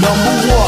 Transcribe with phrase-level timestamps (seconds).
[0.00, 0.59] Number one.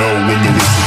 [0.00, 0.79] Low when the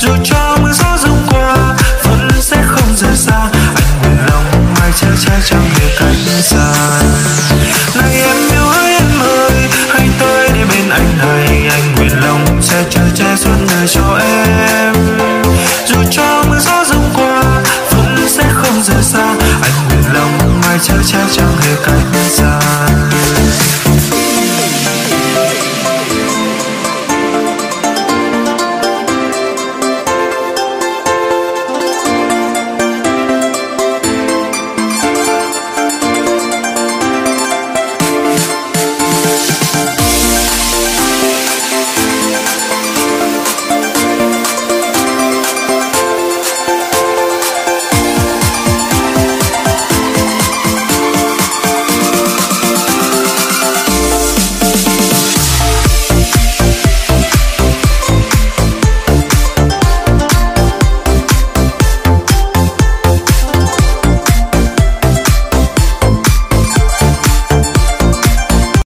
[0.00, 3.48] dù cho mưa gió rông qua, vẫn sẽ không rời xa.
[3.52, 6.72] Anh buồn lòng mai che che chẳng hề cách xa
[7.94, 12.62] này em yêu ơi, em ơi, hãy tới để bên anh này anh nguyện lòng
[12.62, 14.94] sẽ che che suốt đời cho em.
[15.86, 17.42] Dù cho mưa gió rông qua,
[17.90, 19.34] vẫn sẽ không rời xa.
[19.62, 22.09] Anh buồn lòng mai che che chẳng hề cách